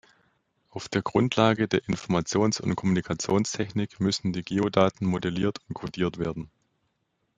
[0.71, 6.49] Auf der Grundlage der Informations- und Kommunikationstechnik müssen die Geodaten modelliert und codiert werden.